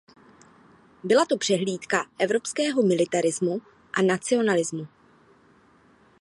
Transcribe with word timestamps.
Byla 1.03 1.25
to 1.25 1.37
přehlídka 1.37 2.05
evropského 2.19 2.83
militarismu 2.83 3.61
a 3.93 4.01
nacionalismu. 4.01 4.87